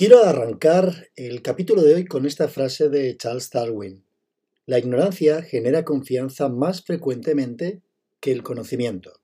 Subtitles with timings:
[0.00, 4.02] Quiero arrancar el capítulo de hoy con esta frase de Charles Darwin.
[4.64, 7.82] La ignorancia genera confianza más frecuentemente
[8.18, 9.20] que el conocimiento.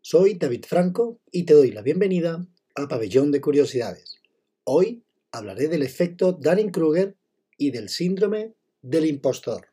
[0.00, 4.16] Soy David Franco y te doy la bienvenida a Pabellón de Curiosidades.
[4.64, 7.14] Hoy hablaré del efecto Dunning-Kruger
[7.58, 9.66] y del síndrome del impostor.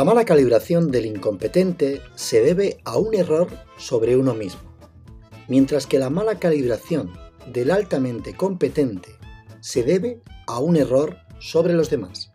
[0.00, 4.62] La mala calibración del incompetente se debe a un error sobre uno mismo,
[5.46, 7.12] mientras que la mala calibración
[7.52, 9.10] del altamente competente
[9.60, 12.30] se debe a un error sobre los demás.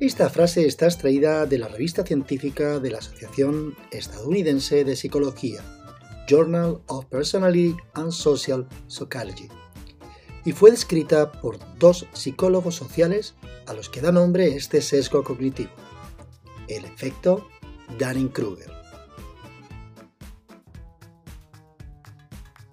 [0.00, 5.62] Esta frase está extraída de la revista científica de la Asociación Estadounidense de Psicología,
[6.26, 9.46] Journal of Personality and Social Psychology,
[10.44, 15.70] y fue descrita por dos psicólogos sociales a los que da nombre este sesgo cognitivo
[16.76, 17.48] el efecto
[17.98, 18.70] Dunning-Kruger.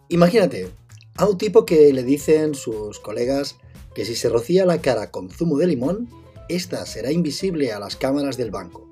[0.09, 0.71] Imagínate
[1.17, 3.57] a un tipo que le dicen sus colegas
[3.93, 6.09] que si se rocía la cara con zumo de limón,
[6.49, 8.87] esta será invisible a las cámaras del banco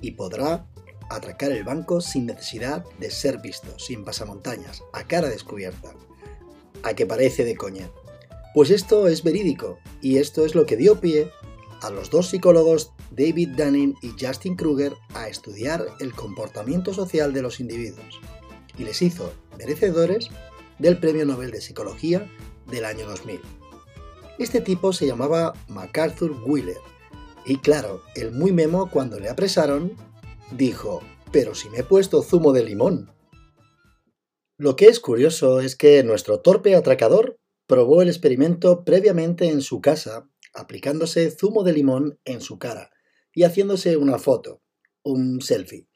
[0.00, 0.66] y podrá
[1.10, 5.94] atracar el banco sin necesidad de ser visto, sin pasamontañas, a cara descubierta.
[6.82, 7.90] ¿A que parece de coña?
[8.54, 11.30] Pues esto es verídico y esto es lo que dio pie
[11.82, 17.42] a los dos psicólogos David Dunning y Justin Kruger a estudiar el comportamiento social de
[17.42, 18.20] los individuos
[18.78, 20.30] y les hizo merecedores
[20.78, 22.30] del Premio Nobel de Psicología
[22.70, 23.40] del año 2000.
[24.38, 26.76] Este tipo se llamaba MacArthur Wheeler
[27.46, 29.92] y claro, el muy memo cuando le apresaron
[30.50, 31.00] dijo,
[31.32, 33.12] pero si me he puesto zumo de limón.
[34.58, 39.80] Lo que es curioso es que nuestro torpe atracador probó el experimento previamente en su
[39.80, 42.90] casa aplicándose zumo de limón en su cara
[43.36, 44.62] y haciéndose una foto,
[45.02, 45.86] un selfie.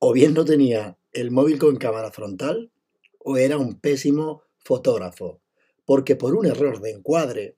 [0.00, 2.72] O bien no tenía el móvil con cámara frontal,
[3.20, 5.40] o era un pésimo fotógrafo,
[5.84, 7.56] porque por un error de encuadre,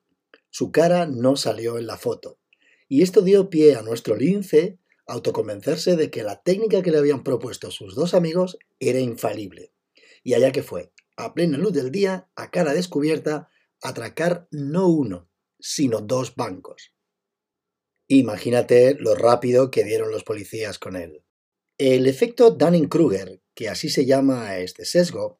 [0.51, 2.37] su cara no salió en la foto.
[2.87, 4.77] Y esto dio pie a nuestro lince
[5.07, 9.73] a autoconvencerse de que la técnica que le habían propuesto sus dos amigos era infalible.
[10.23, 13.49] Y allá que fue, a plena luz del día, a cara descubierta,
[13.81, 15.27] atracar no uno,
[15.59, 16.93] sino dos bancos.
[18.11, 21.21] Imagínate lo rápido que dieron los policías con él.
[21.77, 25.39] El efecto Dunning-Kruger, que así se llama este sesgo,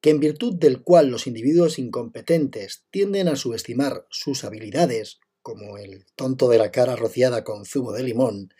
[0.00, 6.06] que en virtud del cual los individuos incompetentes tienden a subestimar sus habilidades, como el
[6.16, 8.54] tonto de la cara rociada con zumo de limón,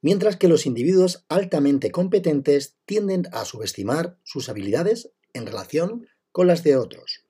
[0.00, 6.62] mientras que los individuos altamente competentes tienden a subestimar sus habilidades en relación con las
[6.62, 7.24] de otros.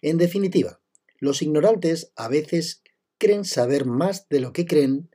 [0.00, 0.80] En definitiva,
[1.18, 2.84] los ignorantes a veces
[3.18, 5.10] creen saber más de lo que creen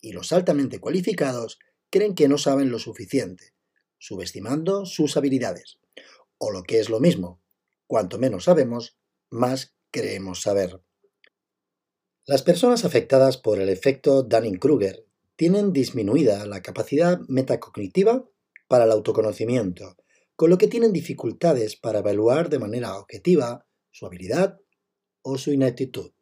[0.00, 1.58] y los altamente cualificados
[1.90, 3.54] creen que no saben lo suficiente,
[3.98, 5.78] subestimando sus habilidades.
[6.38, 7.40] O lo que es lo mismo,
[7.86, 8.98] cuanto menos sabemos,
[9.30, 10.82] más creemos saber.
[12.26, 15.06] Las personas afectadas por el efecto Dunning-Kruger
[15.36, 18.28] tienen disminuida la capacidad metacognitiva
[18.66, 19.96] para el autoconocimiento,
[20.36, 24.58] con lo que tienen dificultades para evaluar de manera objetiva su habilidad
[25.22, 26.12] o su ineptitud.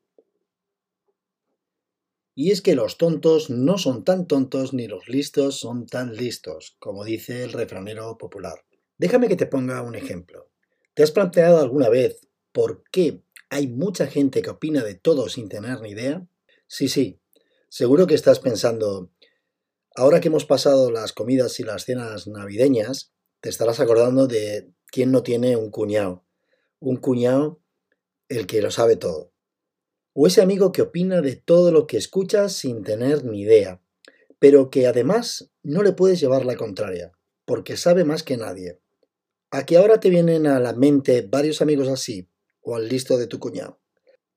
[2.35, 6.77] Y es que los tontos no son tan tontos ni los listos son tan listos,
[6.79, 8.65] como dice el refranero popular.
[8.97, 10.49] Déjame que te ponga un ejemplo.
[10.95, 15.49] ¿Te has planteado alguna vez por qué hay mucha gente que opina de todo sin
[15.49, 16.27] tener ni idea?
[16.67, 17.21] Sí, sí,
[17.69, 19.11] seguro que estás pensando,
[19.95, 25.11] ahora que hemos pasado las comidas y las cenas navideñas, te estarás acordando de quién
[25.11, 26.25] no tiene un cuñado.
[26.79, 27.61] Un cuñado
[28.29, 29.32] el que lo sabe todo.
[30.15, 33.81] O ese amigo que opina de todo lo que escuchas sin tener ni idea,
[34.39, 37.13] pero que además no le puedes llevar la contraria,
[37.45, 38.79] porque sabe más que nadie.
[39.51, 42.29] ¿A que ahora te vienen a la mente varios amigos así,
[42.61, 43.81] o al listo de tu cuñado?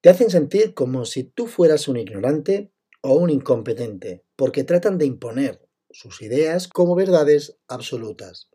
[0.01, 2.71] Te hacen sentir como si tú fueras un ignorante
[3.01, 8.49] o un incompetente, porque tratan de imponer sus ideas como verdades absolutas.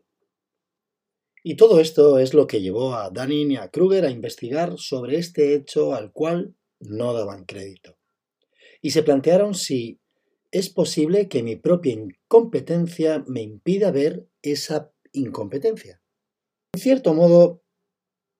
[1.43, 5.17] Y todo esto es lo que llevó a Dunning y a Kruger a investigar sobre
[5.17, 7.97] este hecho al cual no daban crédito.
[8.81, 9.99] Y se plantearon si
[10.51, 16.01] es posible que mi propia incompetencia me impida ver esa incompetencia.
[16.73, 17.63] En cierto modo,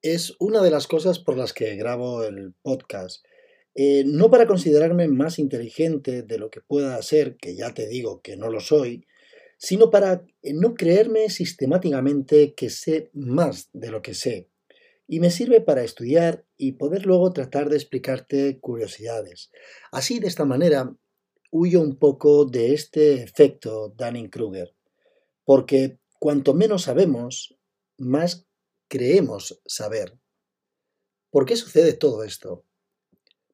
[0.02, 3.24] es una de las cosas por las que grabo el podcast.
[3.76, 8.22] Eh, no para considerarme más inteligente de lo que pueda ser, que ya te digo
[8.22, 9.06] que no lo soy,
[9.58, 14.50] sino para no creerme sistemáticamente que sé más de lo que sé
[15.12, 19.52] y me sirve para estudiar y poder luego tratar de explicarte curiosidades.
[19.92, 20.96] Así, de esta manera,
[21.52, 24.74] huyo un poco de este efecto Dunning-Kruger,
[25.44, 27.58] porque cuanto menos sabemos,
[27.98, 28.48] más
[28.88, 30.18] creemos saber.
[31.30, 32.63] ¿Por qué sucede todo esto?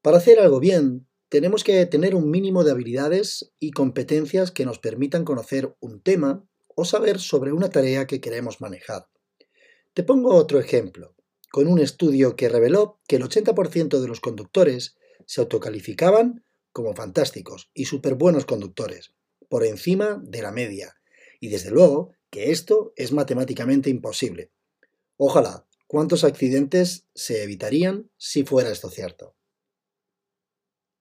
[0.03, 4.77] Para hacer algo bien, tenemos que tener un mínimo de habilidades y competencias que nos
[4.77, 9.07] permitan conocer un tema o saber sobre una tarea que queremos manejar.
[9.95, 11.16] Te pongo otro ejemplo,
[11.51, 14.95] con un estudio que reveló que el 80% de los conductores
[15.25, 19.13] se autocalificaban como fantásticos y súper buenos conductores,
[19.49, 20.95] por encima de la media,
[21.39, 24.51] y desde luego que esto es matemáticamente imposible.
[25.17, 29.35] Ojalá, ¿cuántos accidentes se evitarían si fuera esto cierto?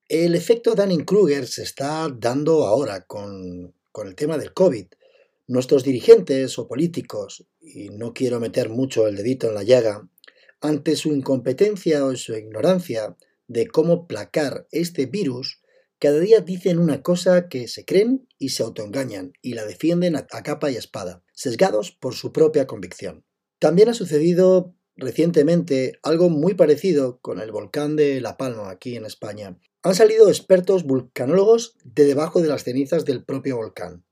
[0.09, 4.87] El efecto Dunning-Kruger se está dando ahora con, con el tema del COVID.
[5.49, 10.09] Nuestros dirigentes o políticos, y no quiero meter mucho el dedito en la llaga,
[10.61, 13.17] ante su incompetencia o su ignorancia
[13.49, 15.61] de cómo placar este virus,
[15.99, 20.27] cada día dicen una cosa que se creen y se autoengañan y la defienden a,
[20.27, 23.25] capa y espada, sesgados por su propia convicción.
[23.59, 29.07] También ha sucedido recientemente algo muy parecido con el volcán de La Palma aquí en
[29.07, 29.59] España.
[29.83, 34.05] Han salido expertos vulcanólogos de debajo de las cenizas del propio volcán.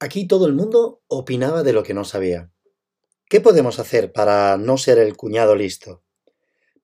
[0.00, 2.50] Aquí todo el mundo opinaba de lo que no sabía.
[3.32, 6.02] ¿Qué podemos hacer para no ser el cuñado listo?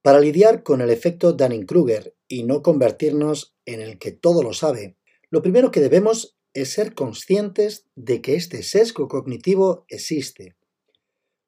[0.00, 4.96] Para lidiar con el efecto Dunning-Kruger y no convertirnos en el que todo lo sabe,
[5.28, 10.56] lo primero que debemos es ser conscientes de que este sesgo cognitivo existe.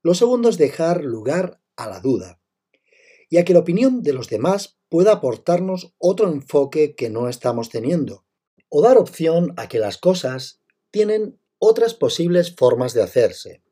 [0.02, 2.38] Lo segundo es dejar lugar a la duda,
[3.30, 7.70] y a que la opinión de los demás pueda aportarnos otro enfoque que no estamos
[7.70, 8.26] teniendo,
[8.68, 10.60] o dar opción a que las cosas
[10.90, 13.62] tienen otras posibles formas de hacerse.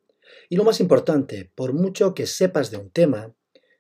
[0.49, 3.35] Y lo más importante, por mucho que sepas de un tema,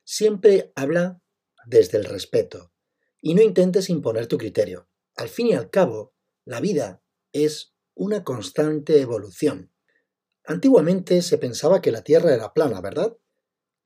[0.05, 1.21] siempre habla
[1.67, 2.73] desde el respeto
[3.21, 4.89] y no intentes imponer tu criterio.
[5.17, 9.73] Al fin y al cabo, la vida es una constante evolución.
[10.45, 13.17] Antiguamente se pensaba que la Tierra era plana, ¿verdad?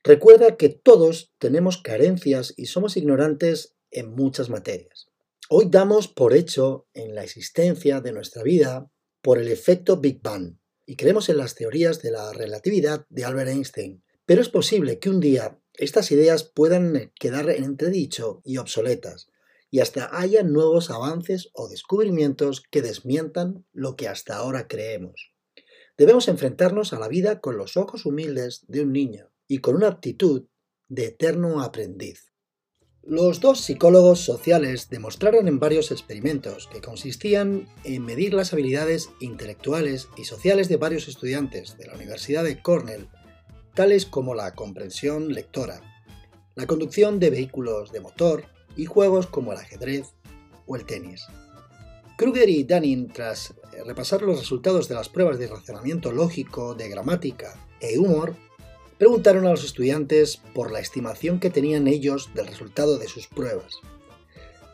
[0.05, 5.09] Recuerda que todos tenemos carencias y somos ignorantes en muchas materias.
[5.49, 8.91] Hoy damos por hecho en la existencia de nuestra vida
[9.23, 10.57] por el efecto Big Bang
[10.87, 14.03] y creemos en las teorías de la relatividad de Albert Einstein.
[14.27, 19.29] Pero es posible que un día estas ideas puedan quedar en entredicho y obsoletas,
[19.71, 25.33] y hasta haya nuevos avances o descubrimientos que desmientan lo que hasta ahora creemos.
[25.97, 29.89] Debemos enfrentarnos a la vida con los ojos humildes de un niño y con una
[29.89, 30.47] actitud
[30.89, 32.32] de eterno aprendiz.
[33.05, 40.09] Los dos psicólogos sociales demostraron en varios experimentos que consistían en medir las habilidades intelectuales
[40.17, 43.09] y sociales de varios estudiantes de la Universidad de Cornell,
[43.75, 45.81] tales como la comprensión lectora,
[46.55, 48.45] la conducción de vehículos de motor
[48.77, 50.15] y juegos como el ajedrez
[50.67, 51.27] o el tenis.
[52.17, 53.53] Kruger y Dunning, tras
[53.85, 58.37] repasar los resultados de las pruebas de razonamiento lógico, de gramática e humor,
[59.03, 63.81] preguntaron a los estudiantes por la estimación que tenían ellos del resultado de sus pruebas.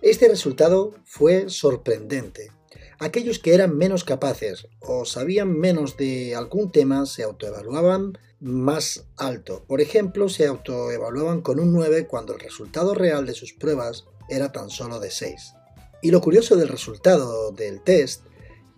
[0.02, 2.52] Este resultado fue sorprendente.
[2.98, 9.64] Aquellos que eran menos capaces o sabían menos de algún tema se autoevaluaban más alto.
[9.66, 14.52] Por ejemplo, se autoevaluaban con un 9 cuando el resultado real de sus pruebas era
[14.52, 15.54] tan solo de 6.
[16.02, 18.26] Y lo curioso del resultado del test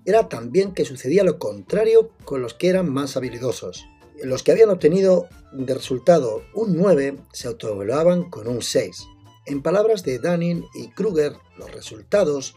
[0.04, 3.84] era también que sucedía lo contrario con los que eran más habilidosos.
[4.22, 9.06] Los que habían obtenido de resultado un 9 se autoevaluaban con un 6.
[9.46, 12.54] En palabras de Dunning y Kruger, los resultados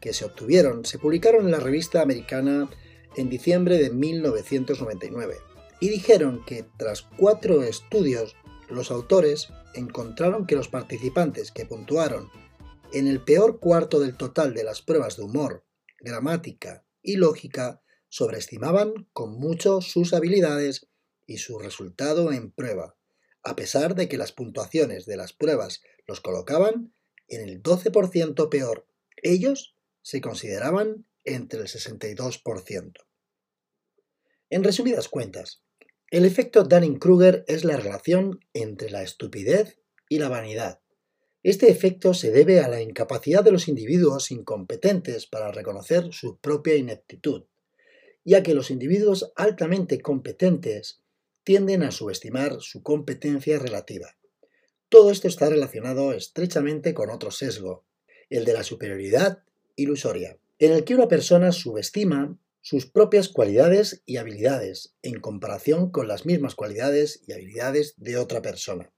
[0.00, 2.70] que se obtuvieron se publicaron en la revista americana
[3.16, 5.36] en diciembre de 1999
[5.80, 8.34] y dijeron que tras cuatro estudios
[8.70, 12.30] los autores encontraron que los participantes que puntuaron
[12.92, 15.64] en el peor cuarto del total de las pruebas de humor,
[16.00, 20.88] gramática y lógica sobreestimaban con mucho sus habilidades
[21.26, 22.96] y su resultado en prueba,
[23.42, 26.94] a pesar de que las puntuaciones de las pruebas los colocaban
[27.28, 28.86] en el 12% peor.
[29.16, 32.92] Ellos se consideraban entre el 62%.
[34.50, 35.62] En resumidas cuentas,
[36.10, 40.80] el efecto Dunning-Kruger es la relación entre la estupidez y la vanidad.
[41.42, 46.76] Este efecto se debe a la incapacidad de los individuos incompetentes para reconocer su propia
[46.76, 47.46] ineptitud,
[48.24, 51.01] ya que los individuos altamente competentes
[51.44, 54.16] tienden a subestimar su competencia relativa.
[54.88, 57.84] Todo esto está relacionado estrechamente con otro sesgo,
[58.30, 59.42] el de la superioridad
[59.76, 66.08] ilusoria, en el que una persona subestima sus propias cualidades y habilidades en comparación con
[66.08, 68.92] las mismas cualidades y habilidades de otra persona.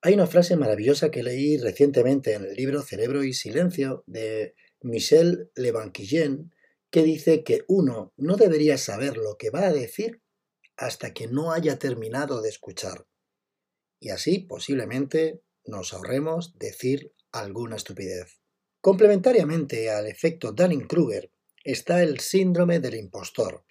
[0.00, 5.50] Hay una frase maravillosa que leí recientemente en el libro Cerebro y Silencio de Michel
[5.56, 6.52] Lebanquillén
[6.90, 10.22] que dice que uno no debería saber lo que va a decir
[10.78, 13.06] hasta que no haya terminado de escuchar.
[14.00, 18.40] Y así posiblemente nos ahorremos decir alguna estupidez.
[18.80, 21.32] Complementariamente al efecto Dunning-Kruger
[21.64, 23.64] está el síndrome del impostor,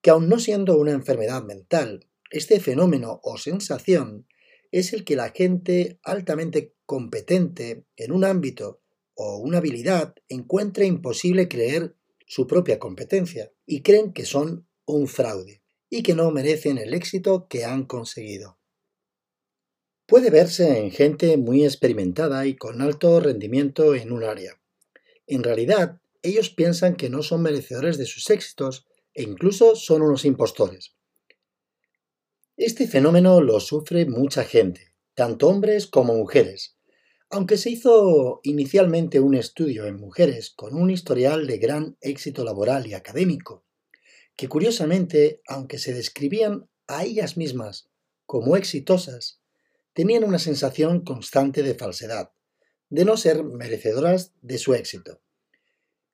[0.00, 4.28] que aun no siendo una enfermedad mental, este fenómeno o sensación
[4.70, 8.80] es el que la gente altamente competente en un ámbito
[9.14, 15.65] o una habilidad encuentra imposible creer su propia competencia y creen que son un fraude
[15.88, 18.58] y que no merecen el éxito que han conseguido.
[20.06, 24.60] Puede verse en gente muy experimentada y con alto rendimiento en un área.
[25.26, 30.24] En realidad, ellos piensan que no son merecedores de sus éxitos e incluso son unos
[30.24, 30.94] impostores.
[32.56, 36.76] Este fenómeno lo sufre mucha gente, tanto hombres como mujeres,
[37.28, 42.86] aunque se hizo inicialmente un estudio en mujeres con un historial de gran éxito laboral
[42.86, 43.65] y académico,
[44.36, 47.88] que curiosamente, aunque se describían a ellas mismas
[48.26, 49.40] como exitosas,
[49.94, 52.30] tenían una sensación constante de falsedad,
[52.90, 55.20] de no ser merecedoras de su éxito.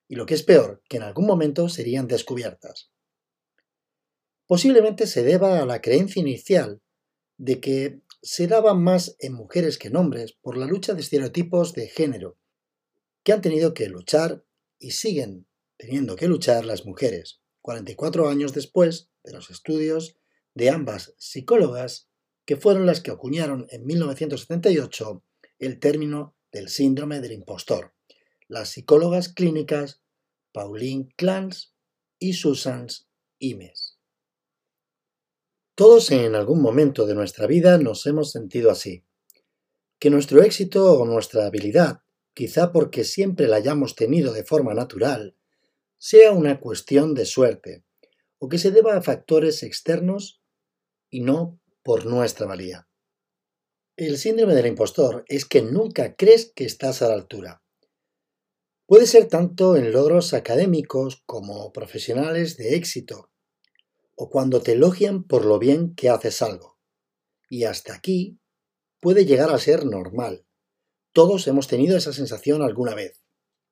[0.09, 2.91] Y lo que es peor, que en algún momento serían descubiertas.
[4.47, 6.81] Posiblemente se deba a la creencia inicial
[7.39, 11.73] de que se daba más en mujeres que en hombres por la lucha de estereotipos
[11.73, 12.39] de género,
[13.25, 14.45] que han tenido que luchar
[14.79, 20.17] y siguen teniendo que luchar las mujeres, 44 años después de los estudios
[20.55, 22.09] de ambas psicólogas
[22.45, 25.25] que fueron las que acuñaron en 1978
[25.59, 27.95] el término del síndrome del impostor,
[28.49, 30.03] las psicólogas clínicas
[30.53, 31.69] Pauline Clance
[32.19, 32.87] y Susan
[33.39, 33.99] Imes.
[35.75, 39.05] Todos en algún momento de nuestra vida nos hemos sentido así.
[39.99, 42.01] Que nuestro éxito o nuestra habilidad,
[42.35, 45.37] quizá porque siempre la hayamos tenido de forma natural,
[46.05, 47.85] sea una cuestión de suerte,
[48.41, 50.43] o que se deba a factores externos
[51.09, 52.89] y no por nuestra valía.
[53.95, 57.63] El síndrome del impostor es que nunca crees que estás a la altura.
[58.85, 63.31] Puede ser tanto en logros académicos como profesionales de éxito,
[64.17, 66.81] o cuando te elogian por lo bien que haces algo.
[67.49, 68.41] Y hasta aquí
[68.99, 70.49] puede llegar a ser normal.
[71.13, 73.23] Todos hemos tenido esa sensación alguna vez.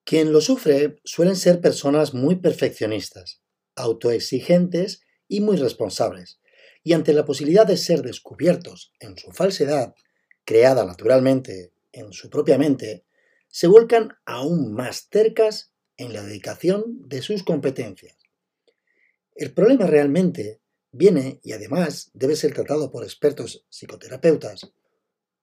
[0.04, 3.42] Quien lo sufre suelen ser personas muy perfeccionistas,
[3.76, 6.40] autoexigentes y muy responsables,
[6.82, 9.94] y ante la posibilidad de ser descubiertos en su falsedad,
[10.44, 13.04] creada naturalmente en su propia mente,
[13.48, 18.16] se vuelcan aún más cercas en la dedicación de sus competencias.
[19.34, 20.60] El problema realmente
[20.92, 24.72] viene, y además debe ser tratado por expertos psicoterapeutas,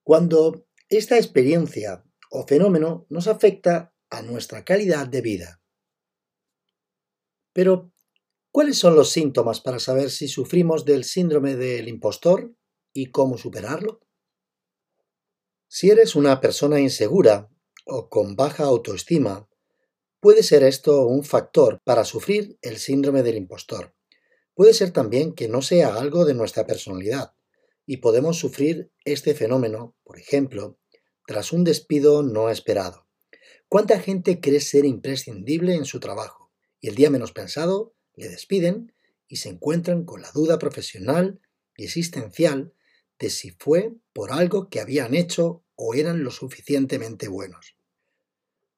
[0.02, 5.62] cuando esta experiencia o fenómeno nos afecta a nuestra calidad de vida.
[7.52, 7.92] Pero,
[8.50, 12.54] ¿Cuáles son los síntomas para saber si sufrimos del síndrome del impostor
[12.94, 14.00] y cómo superarlo?
[15.68, 17.50] Si eres una persona insegura
[17.84, 19.48] o con baja autoestima,
[20.18, 23.94] puede ser esto un factor para sufrir el síndrome del impostor.
[24.54, 27.34] Puede ser también que no sea algo de nuestra personalidad
[27.84, 30.78] y podemos sufrir este fenómeno, por ejemplo,
[31.26, 33.07] tras un despido no esperado.
[33.68, 38.94] ¿Cuánta gente cree ser imprescindible en su trabajo y el día menos pensado le despiden
[39.26, 41.40] y se encuentran con la duda profesional
[41.76, 42.72] y existencial
[43.18, 47.76] de si fue por algo que habían hecho o eran lo suficientemente buenos.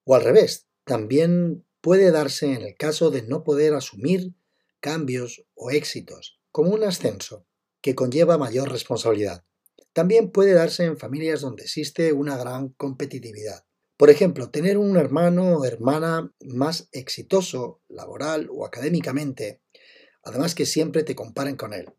[0.05, 4.35] O al revés, también puede darse en el caso de no poder asumir
[4.81, 7.47] cambios o éxitos, como un ascenso,
[7.81, 9.45] que conlleva mayor responsabilidad.
[9.93, 13.65] También puede darse en familias donde existe una gran competitividad.
[14.01, 19.61] Por ejemplo, tener un hermano o hermana más exitoso laboral o académicamente,
[20.23, 21.93] además que siempre te comparen con él.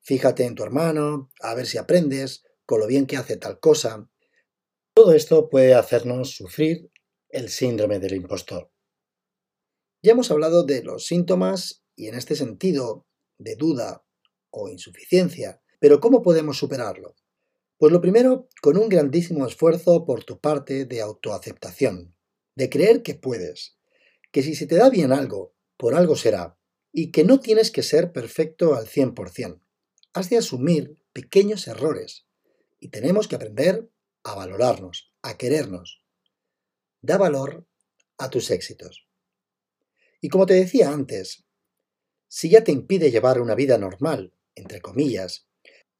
[0.00, 4.10] Fíjate en tu hermano, a ver si aprendes, con lo bien que hace tal cosa.
[4.92, 6.90] Todo esto puede hacernos sufrir
[7.28, 8.72] el síndrome del impostor.
[10.02, 13.06] Ya hemos hablado de los síntomas y en este sentido
[13.38, 14.04] de duda
[14.50, 17.14] o insuficiencia, pero ¿cómo podemos superarlo?
[17.78, 22.16] Pues lo primero, con un grandísimo esfuerzo por tu parte de autoaceptación,
[22.54, 23.76] de creer que puedes,
[24.32, 26.58] que si se te da bien algo, por algo será,
[26.90, 29.60] y que no tienes que ser perfecto al 100%.
[30.14, 32.26] Has de asumir pequeños errores,
[32.80, 33.90] y tenemos que aprender
[34.24, 36.02] a valorarnos, a querernos.
[37.02, 37.66] Da valor
[38.16, 39.06] a tus éxitos.
[40.22, 41.44] Y como te decía antes,
[42.26, 45.46] si ya te impide llevar una vida normal, entre comillas,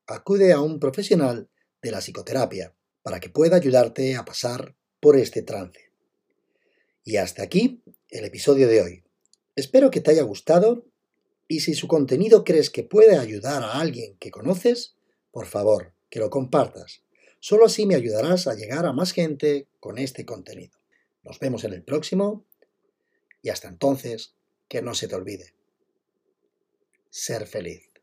[0.06, 1.50] acude a un profesional
[1.86, 5.92] de la psicoterapia para que pueda ayudarte a pasar por este trance.
[7.04, 9.04] Y hasta aquí el episodio de hoy.
[9.54, 10.84] Espero que te haya gustado
[11.46, 14.96] y si su contenido crees que puede ayudar a alguien que conoces,
[15.30, 17.02] por favor, que lo compartas.
[17.38, 20.76] Solo así me ayudarás a llegar a más gente con este contenido.
[21.22, 22.44] Nos vemos en el próximo
[23.42, 24.34] y hasta entonces,
[24.66, 25.54] que no se te olvide.
[27.10, 27.95] Ser feliz.